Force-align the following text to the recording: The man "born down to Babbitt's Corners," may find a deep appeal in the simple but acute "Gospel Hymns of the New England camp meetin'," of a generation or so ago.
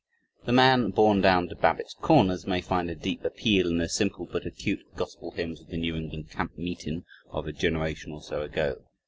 The 0.45 0.51
man 0.51 0.89
"born 0.89 1.21
down 1.21 1.47
to 1.49 1.55
Babbitt's 1.55 1.93
Corners," 1.93 2.47
may 2.47 2.59
find 2.59 2.89
a 2.89 2.95
deep 2.95 3.23
appeal 3.23 3.67
in 3.67 3.77
the 3.77 3.87
simple 3.87 4.25
but 4.25 4.47
acute 4.47 4.81
"Gospel 4.95 5.29
Hymns 5.29 5.61
of 5.61 5.67
the 5.67 5.77
New 5.77 5.95
England 5.95 6.31
camp 6.31 6.57
meetin'," 6.57 7.05
of 7.29 7.45
a 7.45 7.51
generation 7.51 8.11
or 8.11 8.23
so 8.23 8.41
ago. 8.41 8.81